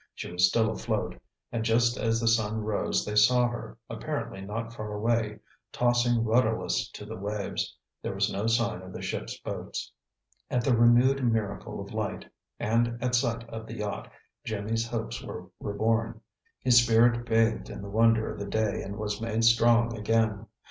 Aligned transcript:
She 0.15 0.31
was 0.31 0.47
still 0.47 0.71
afloat, 0.71 1.15
and 1.51 1.63
just 1.63 1.95
as 1.95 2.19
the 2.19 2.27
sun 2.27 2.63
rose 2.63 3.05
they 3.05 3.13
saw 3.15 3.47
her, 3.49 3.77
apparently 3.87 4.41
not 4.41 4.73
far 4.73 4.91
away, 4.93 5.37
tossing 5.71 6.23
rudderless 6.23 6.89
to 6.93 7.05
the 7.05 7.15
waves. 7.15 7.77
There 8.01 8.15
was 8.15 8.33
no 8.33 8.47
sign 8.47 8.81
of 8.81 8.93
the 8.93 9.01
ship's 9.03 9.37
boats. 9.39 9.91
At 10.49 10.63
the 10.63 10.75
renewed 10.75 11.23
miracle 11.23 11.79
of 11.79 11.93
light, 11.93 12.25
and 12.59 12.97
at 12.99 13.13
sight 13.13 13.47
of 13.47 13.67
the 13.67 13.75
yacht, 13.75 14.09
Jimmy's 14.43 14.87
hopes 14.87 15.21
were 15.21 15.51
reborn. 15.59 16.19
His 16.61 16.83
spirit 16.83 17.23
bathed 17.23 17.69
in 17.69 17.83
the 17.83 17.87
wonder 17.91 18.33
of 18.33 18.39
the 18.39 18.47
day 18.47 18.81
and 18.81 18.97
was 18.97 19.21
made 19.21 19.43
strong 19.43 19.95
again. 19.95 20.47